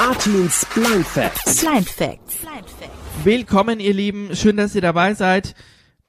Artins 0.00 0.64
Blind 0.74 1.04
Facts. 1.04 1.60
Blind 1.60 1.88
Facts. 1.88 2.36
Willkommen, 3.24 3.80
ihr 3.80 3.92
Lieben. 3.92 4.36
Schön, 4.36 4.56
dass 4.56 4.76
ihr 4.76 4.80
dabei 4.80 5.14
seid. 5.14 5.56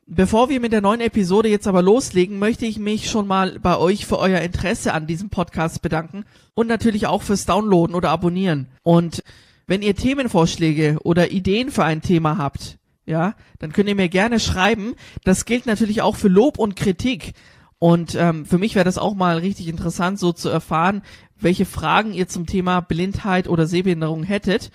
Bevor 0.06 0.48
wir 0.50 0.60
mit 0.60 0.74
der 0.74 0.82
neuen 0.82 1.02
Episode 1.02 1.50
jetzt 1.50 1.68
aber 1.68 1.82
loslegen, 1.82 2.38
möchte 2.38 2.68
ich 2.68 2.78
mich 2.78 3.10
schon 3.10 3.26
mal 3.26 3.58
bei 3.60 3.78
euch 3.78 4.06
für 4.06 4.20
euer 4.20 4.42
Interesse 4.42 4.94
an 4.94 5.08
diesem 5.08 5.32
Podcast 5.32 5.82
bedanken 5.82 6.26
und 6.54 6.68
natürlich 6.68 7.08
auch 7.08 7.24
fürs 7.24 7.48
Downloaden 7.48 7.96
oder 7.96 8.12
Abonnieren. 8.12 8.68
Und 8.84 9.24
wenn 9.66 9.82
ihr 9.82 9.96
Themenvorschläge 9.96 10.98
oder 11.04 11.32
Ideen 11.32 11.72
für 11.72 11.84
ein 11.84 12.04
Thema 12.04 12.38
habt, 12.38 12.78
ja, 13.08 13.34
dann 13.58 13.74
könnt 13.74 13.90
ihr 13.90 13.96
mir 13.96 14.10
gerne 14.10 14.40
schreiben. 14.40 14.94
Das 15.24 15.46
gilt 15.46 15.66
natürlich 15.66 16.04
auch 16.04 16.16
für 16.16 16.28
Lob 16.28 16.60
und 16.60 16.76
Kritik. 16.76 17.34
Und 17.80 18.16
ähm, 18.16 18.46
für 18.46 18.58
mich 18.58 18.76
wäre 18.76 18.86
das 18.86 18.98
auch 18.98 19.16
mal 19.16 19.38
richtig 19.38 19.70
interessant, 19.70 20.20
so 20.20 20.34
zu 20.34 20.50
erfahren, 20.50 21.02
welche 21.40 21.66
Fragen 21.66 22.14
ihr 22.14 22.28
zum 22.28 22.46
Thema 22.46 22.82
Blindheit 22.82 23.48
oder 23.48 23.66
Sehbehinderung 23.66 24.24
hättet. 24.24 24.70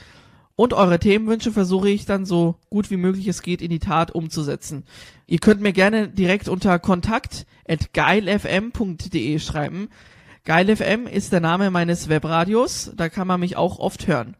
Und 0.56 0.72
eure 0.72 0.98
Themenwünsche 0.98 1.52
versuche 1.52 1.90
ich 1.90 2.06
dann 2.06 2.24
so 2.24 2.54
gut 2.70 2.90
wie 2.90 2.96
möglich 2.96 3.28
es 3.28 3.42
geht 3.42 3.60
in 3.60 3.70
die 3.70 3.80
Tat 3.80 4.12
umzusetzen. 4.12 4.84
Ihr 5.26 5.38
könnt 5.38 5.60
mir 5.60 5.72
gerne 5.72 6.08
direkt 6.08 6.48
unter 6.48 6.78
kontakt@geilfm.de 6.78 9.38
schreiben. 9.38 9.88
GeilFM 10.44 11.06
ist 11.06 11.32
der 11.32 11.40
Name 11.40 11.70
meines 11.70 12.08
Webradios, 12.08 12.92
da 12.96 13.08
kann 13.08 13.26
man 13.26 13.40
mich 13.40 13.56
auch 13.56 13.78
oft 13.78 14.06
hören. 14.06 14.36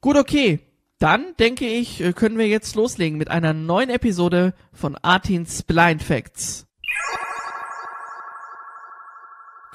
Gut, 0.00 0.16
okay. 0.16 0.60
Dann 0.98 1.34
denke 1.38 1.66
ich, 1.66 2.00
äh, 2.00 2.12
können 2.12 2.38
wir 2.38 2.48
jetzt 2.48 2.74
loslegen 2.74 3.18
mit 3.18 3.30
einer 3.30 3.52
neuen 3.52 3.90
Episode 3.90 4.54
von 4.72 4.96
Artins 4.96 5.62
Blind 5.62 6.02
Facts. 6.02 6.66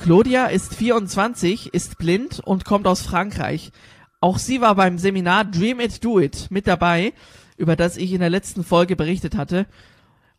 Claudia 0.02 0.48
ist 0.48 0.74
24, 0.74 1.76
ist 1.76 2.00
blind 2.00 2.40
und 2.44 2.66
kommt 2.66 2.88
aus 2.88 3.04
Frankreich. 3.04 3.72
Auch 4.20 4.40
sie 4.40 4.60
war 4.60 4.74
beim 4.74 4.98
Seminar 4.98 5.46
Dream 5.46 5.80
It 5.80 6.04
Do 6.04 6.20
It 6.20 6.48
mit 6.50 6.66
dabei, 6.66 7.14
über 7.56 7.76
das 7.76 7.98
ich 7.98 8.12
in 8.12 8.20
der 8.20 8.32
letzten 8.32 8.64
Folge 8.64 8.96
berichtet 8.96 9.38
hatte. 9.38 9.68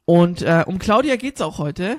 Und 0.05 0.43
äh, 0.43 0.65
um 0.67 0.81
Claudia 0.81 1.15
geht's 1.15 1.41
auch 1.41 1.59
heute. 1.59 1.99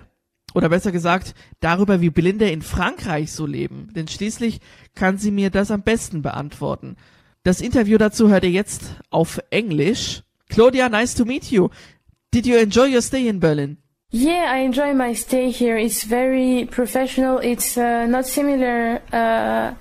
Oder 0.53 0.67
besser 0.67 0.91
gesagt, 0.91 1.35
darüber, 1.61 2.01
wie 2.01 2.09
Blinde 2.09 2.49
in 2.49 2.61
Frankreich 2.61 3.31
so 3.31 3.45
leben. 3.45 3.87
Denn 3.95 4.09
schließlich 4.09 4.59
kann 4.93 5.17
sie 5.17 5.31
mir 5.31 5.49
das 5.49 5.71
am 5.71 5.83
besten 5.83 6.21
beantworten. 6.21 6.97
Das 7.43 7.61
Interview 7.61 7.97
dazu 7.97 8.27
hört 8.27 8.43
ihr 8.43 8.51
jetzt 8.51 8.83
auf 9.09 9.39
Englisch. 9.51 10.23
Claudia, 10.49 10.89
nice 10.89 11.15
to 11.15 11.23
meet 11.23 11.49
you. 11.49 11.69
Did 12.33 12.45
you 12.45 12.57
enjoy 12.57 12.93
your 12.93 13.01
stay 13.01 13.29
in 13.29 13.39
Berlin? 13.39 13.77
Yeah, 14.15 14.51
I 14.51 14.59
enjoy 14.59 14.93
my 14.93 15.13
stay 15.13 15.49
here. 15.49 15.75
It's 15.75 16.03
very 16.03 16.65
professional. 16.69 17.39
It's 17.39 17.75
uh, 17.79 18.05
not 18.05 18.27
similar 18.27 19.01
uh, 19.11 19.73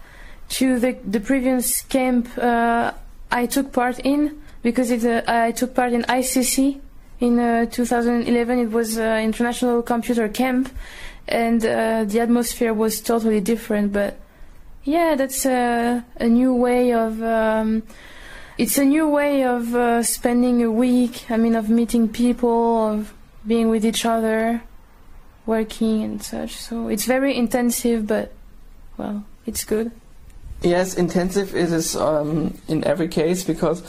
to 0.57 0.79
the 0.79 0.97
the 1.05 1.21
previous 1.21 1.83
camp 1.83 2.31
uh, 2.39 2.93
I 3.31 3.45
took 3.45 3.75
part 3.75 3.99
in 3.99 4.41
because 4.63 4.91
it, 4.91 5.05
uh, 5.05 5.21
I 5.27 5.53
took 5.53 5.75
part 5.75 5.93
in 5.93 6.05
ICC 6.05 6.81
in 7.21 7.39
uh, 7.39 7.67
2011. 7.67 8.59
It 8.59 8.71
was 8.71 8.97
uh, 8.97 9.21
international 9.23 9.83
computer 9.83 10.31
camp, 10.31 10.71
and 11.29 11.61
the 11.61 12.19
atmosphere 12.19 12.73
was 12.73 13.03
totally 13.03 13.41
different. 13.43 13.93
But 13.93 14.19
yeah, 14.85 15.15
that's 15.15 15.45
a, 15.45 16.07
a 16.17 16.27
new 16.27 16.55
way 16.55 16.95
of. 16.95 17.23
Um, 17.23 17.83
it's 18.57 18.79
a 18.79 18.85
new 18.87 19.09
way 19.11 19.45
of 19.45 20.07
spending 20.07 20.63
a 20.63 20.71
week. 20.71 21.31
I 21.31 21.37
mean, 21.37 21.55
of 21.55 21.69
meeting 21.69 22.09
people, 22.09 22.87
of 22.87 23.13
being 23.47 23.69
with 23.69 23.85
each 23.85 24.05
other, 24.05 24.63
working 25.47 26.03
and 26.03 26.23
such. 26.23 26.57
So 26.57 26.89
it's 26.89 27.05
very 27.05 27.37
intensive, 27.37 28.07
but 28.07 28.33
well, 28.97 29.25
it's 29.47 29.65
good. 29.65 29.91
Yes, 30.63 30.95
intensive 30.95 31.57
it 31.57 31.73
is 31.73 31.97
um, 31.97 32.57
in 32.69 32.85
every 32.85 33.09
case 33.09 33.43
because 33.43 33.83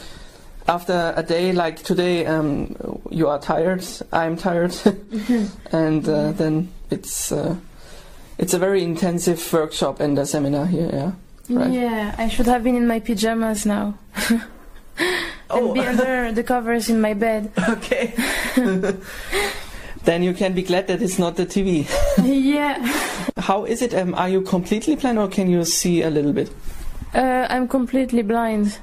after 0.67 1.13
a 1.15 1.23
day 1.23 1.51
like 1.51 1.83
today, 1.83 2.25
um, 2.25 2.75
you 3.11 3.27
are 3.27 3.39
tired. 3.39 3.85
I'm 4.11 4.37
tired, 4.37 4.75
and 5.71 6.07
uh, 6.07 6.31
then 6.31 6.69
it's 6.89 7.31
uh, 7.31 7.55
it's 8.37 8.53
a 8.53 8.59
very 8.59 8.83
intensive 8.83 9.53
workshop 9.53 9.99
and 9.99 10.17
a 10.17 10.25
seminar 10.25 10.65
here. 10.65 10.89
Yeah, 10.91 11.57
right. 11.57 11.71
Yeah, 11.71 12.15
I 12.17 12.27
should 12.27 12.47
have 12.47 12.63
been 12.63 12.75
in 12.75 12.87
my 12.87 12.99
pajamas 12.99 13.65
now. 13.65 13.97
Oh. 15.53 15.65
and 15.65 15.73
be 15.73 15.81
under 15.81 16.31
the 16.31 16.43
covers 16.43 16.89
in 16.89 17.01
my 17.01 17.13
bed. 17.13 17.51
Okay. 17.69 18.13
then 20.03 20.23
you 20.23 20.33
can 20.33 20.53
be 20.53 20.63
glad 20.63 20.87
that 20.87 21.01
it's 21.01 21.17
not 21.17 21.35
the 21.35 21.45
TV. 21.45 21.87
yeah. 22.23 22.77
How 23.37 23.65
is 23.65 23.81
it? 23.81 23.93
Um, 23.93 24.13
are 24.15 24.29
you 24.29 24.41
completely 24.41 24.95
blind 24.95 25.17
or 25.17 25.27
can 25.27 25.49
you 25.49 25.63
see 25.65 26.01
a 26.01 26.09
little 26.09 26.33
bit? 26.33 26.51
Uh, 27.13 27.47
I'm 27.49 27.67
completely 27.67 28.21
blind. 28.21 28.79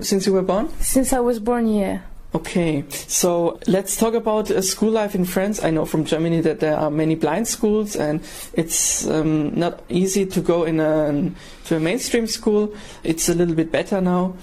Since 0.00 0.26
you 0.26 0.34
were 0.34 0.42
born? 0.42 0.68
Since 0.80 1.12
I 1.12 1.20
was 1.20 1.38
born, 1.38 1.66
yeah. 1.66 2.00
Okay, 2.32 2.84
so 2.90 3.58
let's 3.66 3.96
talk 3.96 4.14
about 4.14 4.52
uh, 4.52 4.62
school 4.62 4.90
life 4.90 5.16
in 5.16 5.24
France. 5.24 5.64
I 5.64 5.70
know 5.70 5.84
from 5.84 6.04
Germany 6.04 6.40
that 6.42 6.60
there 6.60 6.76
are 6.76 6.88
many 6.88 7.16
blind 7.16 7.48
schools, 7.48 7.96
and 7.96 8.20
it's 8.52 9.04
um, 9.08 9.58
not 9.58 9.82
easy 9.88 10.26
to 10.26 10.40
go 10.40 10.62
in 10.62 10.78
a 10.78 11.32
to 11.64 11.76
a 11.76 11.80
mainstream 11.80 12.28
school. 12.28 12.72
It's 13.02 13.28
a 13.28 13.34
little 13.34 13.56
bit 13.56 13.72
better 13.72 14.00
now, 14.00 14.36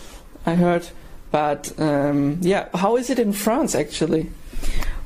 I 0.45 0.55
heard. 0.55 0.89
But 1.31 1.77
um, 1.79 2.39
yeah, 2.41 2.69
how 2.73 2.97
is 2.97 3.09
it 3.09 3.19
in 3.19 3.33
France 3.33 3.75
actually? 3.75 4.29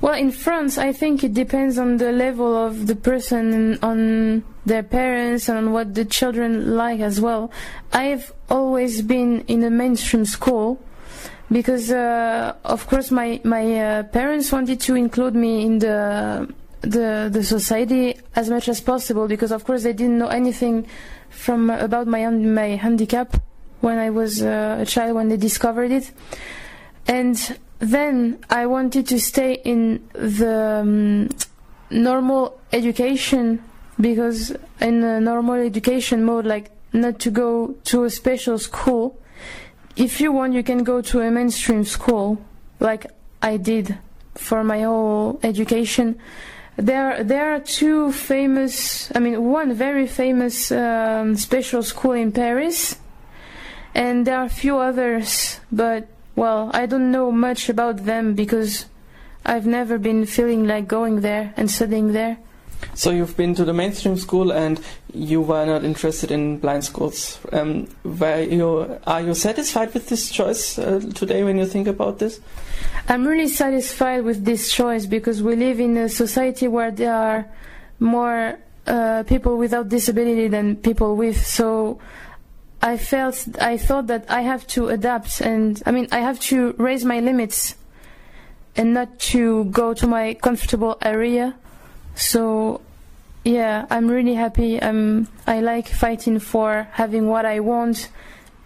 Well, 0.02 0.16
in 0.16 0.32
France, 0.32 0.80
I 0.80 0.94
think 0.94 1.24
it 1.24 1.34
depends 1.34 1.78
on 1.78 1.98
the 1.98 2.12
level 2.12 2.58
of 2.58 2.88
the 2.88 2.96
person, 2.96 3.78
on 3.84 4.44
their 4.66 4.82
parents, 4.82 5.48
and 5.48 5.60
on 5.60 5.74
what 5.74 5.94
the 5.94 6.06
children 6.06 6.76
like 6.76 7.02
as 7.02 7.22
well. 7.22 7.52
I've 7.94 8.34
always 8.50 9.04
been 9.04 9.42
in 9.42 9.64
a 9.64 9.70
mainstream 9.70 10.26
school 10.26 10.82
because, 11.52 11.92
uh, 11.92 12.56
of 12.66 12.88
course, 12.88 13.12
my 13.12 13.42
my 13.44 13.80
uh, 13.80 14.04
parents 14.04 14.52
wanted 14.52 14.80
to 14.82 14.96
include 14.96 15.36
me 15.36 15.66
in 15.68 15.78
the 15.78 16.52
the 16.82 17.30
the 17.32 17.44
society 17.44 18.18
as 18.36 18.50
much 18.50 18.70
as 18.70 18.82
possible 18.82 19.28
because, 19.28 19.52
of 19.52 19.64
course, 19.66 19.84
they 19.84 19.94
didn't 19.94 20.18
know 20.18 20.30
anything 20.30 20.88
from 21.30 21.70
about 21.70 22.08
my 22.08 22.28
my 22.28 22.70
handicap 22.70 23.38
when 23.82 23.98
I 23.98 24.10
was 24.10 24.42
uh, 24.42 24.78
a 24.80 24.86
child 24.86 25.16
when 25.16 25.30
they 25.30 25.38
discovered 25.38 25.92
it, 25.92 26.12
and 27.08 27.58
then 27.80 28.40
I 28.50 28.66
wanted 28.68 29.08
to 29.08 29.20
stay 29.20 29.56
in 29.56 30.08
the 30.14 30.82
um, 30.82 31.30
normal 31.90 32.60
education 32.72 33.64
because 34.00 34.52
in 34.80 35.04
a 35.04 35.20
normal 35.20 35.56
education 35.56 36.24
mode, 36.24 36.46
like 36.46 36.72
not 36.94 37.20
to 37.20 37.32
go 37.32 37.76
to 37.86 38.04
a 38.04 38.10
special 38.10 38.58
school. 38.58 39.20
If 39.96 40.22
you 40.22 40.32
want, 40.32 40.54
you 40.54 40.64
can 40.64 40.84
go 40.84 41.02
to 41.02 41.22
a 41.22 41.30
mainstream 41.32 41.84
school, 41.84 42.42
like 42.80 43.08
I 43.42 43.58
did 43.58 43.98
for 44.36 44.64
my 44.64 44.82
whole 44.82 45.40
education. 45.44 46.20
There, 46.78 47.24
there 47.24 47.54
are 47.54 47.60
two 47.60 48.12
famous. 48.12 49.12
I 49.16 49.20
mean, 49.20 49.44
one 49.44 49.74
very 49.74 50.08
famous 50.08 50.72
um, 50.72 51.36
special 51.36 51.84
school 51.84 52.14
in 52.14 52.32
Paris, 52.32 52.96
and 53.94 54.26
there 54.26 54.38
are 54.38 54.46
a 54.46 54.50
few 54.50 54.78
others, 54.78 55.60
but 55.72 56.08
well, 56.36 56.72
I 56.74 56.86
don't 56.86 57.12
know 57.12 57.32
much 57.32 57.70
about 57.70 58.06
them 58.06 58.34
because 58.34 58.86
I've 59.46 59.66
never 59.66 59.98
been 59.98 60.26
feeling 60.26 60.66
like 60.66 60.88
going 60.88 61.22
there 61.22 61.54
and 61.58 61.70
studying 61.70 62.14
there. 62.14 62.38
So 62.94 63.12
you've 63.12 63.38
been 63.38 63.54
to 63.56 63.66
the 63.66 63.74
mainstream 63.74 64.18
school 64.18 64.52
and 64.52 64.80
you 65.14 65.42
were 65.42 65.66
not 65.66 65.84
interested 65.84 66.32
in 66.32 66.58
blind 66.58 66.84
schools. 66.84 67.40
Um, 67.52 67.88
were 68.04 68.42
you, 68.42 69.00
are 69.06 69.22
you 69.22 69.34
satisfied 69.34 69.94
with 69.94 70.10
this 70.10 70.32
choice 70.32 70.80
uh, 70.80 71.00
today 71.14 71.44
when 71.44 71.58
you 71.58 71.66
think 71.66 71.88
about 71.88 72.20
this? 72.20 72.40
I'm 73.08 73.28
really 73.28 73.48
satisfied 73.48 74.24
with 74.24 74.46
this 74.46 74.72
choice 74.72 75.06
because 75.06 75.44
we 75.44 75.56
live 75.56 75.80
in 75.80 75.98
a 75.98 76.10
society 76.10 76.68
where 76.68 76.92
there 76.92 77.14
are 77.14 77.46
more 78.00 78.58
uh, 78.88 79.24
people 79.28 79.58
without 79.58 79.90
disability 79.90 80.48
than 80.48 80.76
people 80.76 81.16
with. 81.16 81.46
So 81.46 82.00
I 82.82 82.98
felt, 82.98 83.48
I 83.62 83.78
thought 83.78 84.08
that 84.08 84.26
I 84.30 84.42
have 84.42 84.66
to 84.68 84.90
adapt, 84.90 85.40
and 85.40 85.82
I 85.86 85.92
mean, 85.92 86.08
I 86.12 86.20
have 86.20 86.40
to 86.50 86.74
raise 86.80 87.06
my 87.06 87.20
limits, 87.20 87.76
and 88.76 88.94
not 88.94 89.20
to 89.20 89.66
go 89.66 89.94
to 89.94 90.08
my 90.08 90.34
comfortable 90.34 90.98
area. 91.02 91.56
So, 92.16 92.82
yeah, 93.44 93.86
I'm 93.90 94.08
really 94.08 94.34
happy. 94.34 94.82
I'm, 94.82 95.28
I 95.46 95.60
like 95.62 95.88
fighting 95.88 96.40
for 96.40 96.88
having 96.92 97.28
what 97.28 97.46
I 97.46 97.60
want, 97.60 98.10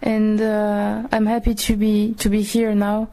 and 0.00 0.40
uh, 0.40 1.08
I'm 1.12 1.26
happy 1.26 1.54
to 1.54 1.76
be 1.76 2.14
to 2.14 2.30
be 2.30 2.42
here 2.42 2.74
now, 2.74 3.08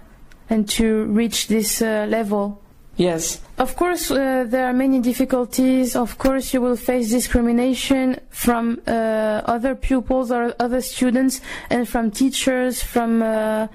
and 0.49 0.69
to 0.69 1.05
reach 1.05 1.47
this 1.47 1.81
uh, 1.81 2.05
level. 2.07 2.62
Yes. 2.95 3.41
Of 3.57 3.75
course, 3.75 4.11
uh, 4.11 4.45
there 4.47 4.65
are 4.67 4.73
many 4.73 4.99
difficulties. 4.99 5.95
Of 5.95 6.17
course, 6.17 6.53
you 6.53 6.61
will 6.61 6.75
face 6.75 7.09
discrimination 7.09 8.19
from 8.29 8.81
uh, 8.85 9.41
other 9.45 9.73
pupils 9.73 10.31
or 10.31 10.53
other 10.59 10.81
students, 10.81 11.41
and 11.69 11.89
from 11.89 12.11
teachers, 12.11 12.83
from 12.83 13.23
uh, 13.23 13.67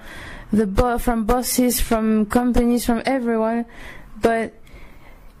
the 0.53 0.65
bo- 0.67 0.97
from 0.97 1.25
bosses, 1.25 1.81
from 1.81 2.27
companies, 2.27 2.85
from 2.85 3.01
everyone. 3.05 3.65
But 4.21 4.53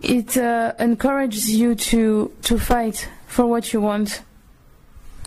it 0.01 0.35
uh, 0.37 0.73
encourages 0.77 1.49
you 1.55 1.75
to 1.75 2.33
to 2.43 2.59
fight 2.59 3.07
for 3.27 3.45
what 3.45 3.71
you 3.71 3.79
want. 3.79 4.21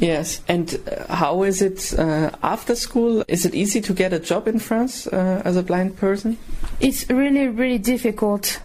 Yes, 0.02 0.42
and 0.48 0.80
uh, 0.90 1.14
how 1.14 1.44
is 1.44 1.62
it 1.62 1.96
uh, 1.96 2.30
after 2.42 2.74
school? 2.74 3.22
Is 3.28 3.46
it 3.46 3.54
easy 3.54 3.80
to 3.82 3.92
get 3.94 4.12
a 4.12 4.18
job 4.18 4.48
in 4.48 4.58
France 4.58 5.06
uh, 5.06 5.42
as 5.44 5.56
a 5.56 5.62
blind 5.62 5.96
person? 5.96 6.38
It's 6.80 7.08
really, 7.08 7.46
really 7.46 7.78
difficult. 7.78 8.60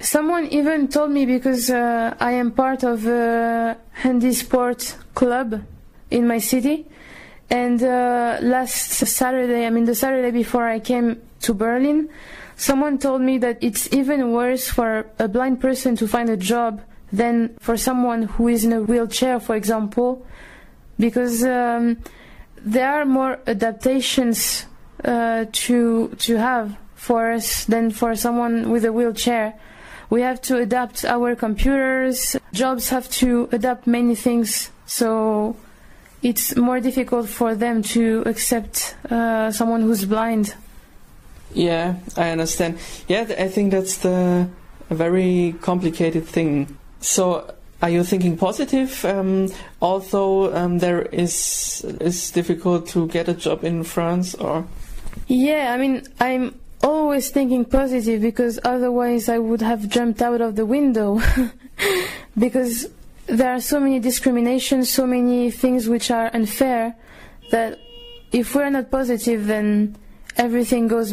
Someone 0.00 0.46
even 0.46 0.88
told 0.88 1.12
me 1.12 1.26
because 1.26 1.70
uh, 1.70 2.16
I 2.18 2.32
am 2.32 2.50
part 2.50 2.82
of 2.82 3.06
a 3.06 3.76
handy 3.92 4.32
sport 4.32 4.96
club 5.14 5.62
in 6.10 6.26
my 6.26 6.38
city, 6.38 6.86
and 7.50 7.80
uh, 7.80 8.38
last 8.42 8.90
Saturday, 8.90 9.64
I 9.64 9.70
mean 9.70 9.84
the 9.84 9.94
Saturday 9.94 10.32
before 10.32 10.66
I 10.66 10.80
came 10.80 11.22
to 11.42 11.54
Berlin, 11.54 12.08
someone 12.56 12.98
told 12.98 13.22
me 13.22 13.38
that 13.38 13.58
it's 13.60 13.92
even 13.92 14.32
worse 14.32 14.68
for 14.68 15.06
a 15.20 15.28
blind 15.28 15.60
person 15.60 15.94
to 15.94 16.08
find 16.08 16.28
a 16.28 16.36
job 16.36 16.80
than 17.12 17.56
for 17.60 17.76
someone 17.76 18.22
who 18.22 18.48
is 18.48 18.64
in 18.64 18.72
a 18.72 18.80
wheelchair, 18.80 19.40
for 19.40 19.56
example, 19.56 20.26
because 20.98 21.44
um, 21.44 21.98
there 22.56 22.92
are 22.92 23.04
more 23.04 23.38
adaptations 23.46 24.66
uh, 25.04 25.46
to 25.52 26.08
to 26.18 26.36
have 26.36 26.76
for 26.94 27.32
us 27.32 27.64
than 27.64 27.90
for 27.90 28.14
someone 28.16 28.70
with 28.70 28.84
a 28.84 28.92
wheelchair. 28.92 29.54
We 30.10 30.22
have 30.22 30.40
to 30.42 30.58
adapt 30.58 31.04
our 31.04 31.36
computers. 31.36 32.36
Jobs 32.52 32.88
have 32.88 33.08
to 33.22 33.48
adapt 33.52 33.86
many 33.86 34.14
things, 34.14 34.70
so 34.86 35.56
it's 36.22 36.56
more 36.56 36.80
difficult 36.80 37.28
for 37.28 37.54
them 37.54 37.82
to 37.82 38.22
accept 38.26 38.96
uh, 39.10 39.52
someone 39.52 39.82
who's 39.82 40.04
blind. 40.04 40.54
Yeah, 41.54 41.96
I 42.16 42.30
understand. 42.30 42.78
Yeah, 43.06 43.26
I 43.38 43.48
think 43.48 43.70
that's 43.70 43.98
the 43.98 44.48
a 44.90 44.94
very 44.94 45.54
complicated 45.60 46.26
thing. 46.26 46.77
So, 47.00 47.54
are 47.80 47.90
you 47.90 48.02
thinking 48.04 48.36
positive? 48.36 49.04
Um, 49.04 49.48
although 49.80 50.54
um, 50.54 50.78
there 50.78 51.02
is 51.02 51.84
is 52.00 52.30
difficult 52.30 52.88
to 52.88 53.06
get 53.08 53.28
a 53.28 53.34
job 53.34 53.64
in 53.64 53.84
France, 53.84 54.34
or 54.34 54.66
Yeah, 55.26 55.72
I 55.72 55.78
mean, 55.78 56.02
I'm 56.20 56.54
always 56.82 57.30
thinking 57.30 57.64
positive 57.64 58.20
because 58.20 58.58
otherwise 58.64 59.28
I 59.28 59.38
would 59.38 59.62
have 59.62 59.88
jumped 59.88 60.22
out 60.22 60.40
of 60.40 60.56
the 60.56 60.66
window. 60.66 61.20
because 62.38 62.88
there 63.26 63.52
are 63.52 63.60
so 63.60 63.78
many 63.78 64.00
discriminations, 64.00 64.90
so 64.90 65.06
many 65.06 65.50
things 65.50 65.88
which 65.88 66.10
are 66.10 66.30
unfair 66.32 66.96
that 67.50 67.78
if 68.32 68.54
we're 68.54 68.70
not 68.70 68.90
positive, 68.90 69.46
then 69.46 69.96
everything 70.36 70.88
goes 70.88 71.06